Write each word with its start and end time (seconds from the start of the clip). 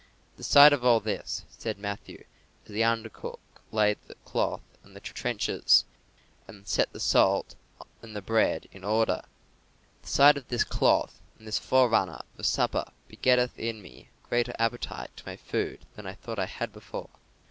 "The 0.35 0.43
sight 0.43 0.73
of 0.73 0.83
all 0.83 0.99
this," 0.99 1.45
said 1.51 1.77
Matthew, 1.77 2.25
as 2.65 2.71
the 2.71 2.83
under 2.83 3.07
cook 3.07 3.39
laid 3.71 3.99
the 4.07 4.15
cloth 4.25 4.63
and 4.83 4.95
the 4.95 4.99
trenchers, 4.99 5.85
and 6.47 6.67
set 6.67 6.91
the 6.91 6.99
salt 6.99 7.53
and 8.01 8.15
the 8.15 8.21
bread 8.23 8.67
in 8.71 8.83
order 8.83 9.21
"the 10.01 10.07
sight 10.07 10.37
of 10.37 10.47
this 10.47 10.63
cloth 10.63 11.21
and 11.33 11.41
of 11.41 11.45
this 11.53 11.59
forerunner 11.59 12.13
of 12.33 12.39
a 12.39 12.43
supper 12.43 12.85
begetteth 13.07 13.59
in 13.59 13.79
me 13.79 14.09
a 14.25 14.27
greater 14.27 14.55
appetite 14.57 15.15
to 15.17 15.25
my 15.27 15.35
food 15.35 15.85
than 15.95 16.07
I 16.07 16.15
thought 16.15 16.39
I 16.39 16.47
had 16.47 16.73
before." 16.73 17.11